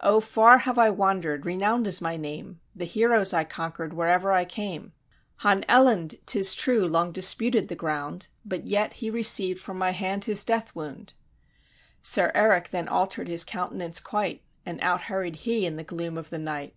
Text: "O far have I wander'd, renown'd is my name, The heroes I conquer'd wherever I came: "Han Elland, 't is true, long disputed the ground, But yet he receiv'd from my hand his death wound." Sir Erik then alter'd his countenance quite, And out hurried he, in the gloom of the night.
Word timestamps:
"O 0.00 0.20
far 0.20 0.56
have 0.56 0.78
I 0.78 0.88
wander'd, 0.88 1.44
renown'd 1.44 1.86
is 1.86 2.00
my 2.00 2.16
name, 2.16 2.60
The 2.74 2.86
heroes 2.86 3.34
I 3.34 3.44
conquer'd 3.44 3.92
wherever 3.92 4.32
I 4.32 4.46
came: 4.46 4.94
"Han 5.40 5.66
Elland, 5.68 6.14
't 6.24 6.38
is 6.38 6.54
true, 6.54 6.88
long 6.88 7.12
disputed 7.12 7.68
the 7.68 7.76
ground, 7.76 8.28
But 8.42 8.66
yet 8.66 8.94
he 8.94 9.10
receiv'd 9.10 9.60
from 9.60 9.76
my 9.76 9.90
hand 9.90 10.24
his 10.24 10.46
death 10.46 10.74
wound." 10.74 11.12
Sir 12.00 12.32
Erik 12.34 12.70
then 12.70 12.88
alter'd 12.88 13.28
his 13.28 13.44
countenance 13.44 14.00
quite, 14.00 14.42
And 14.64 14.80
out 14.80 15.02
hurried 15.02 15.36
he, 15.36 15.66
in 15.66 15.76
the 15.76 15.84
gloom 15.84 16.16
of 16.16 16.30
the 16.30 16.38
night. 16.38 16.74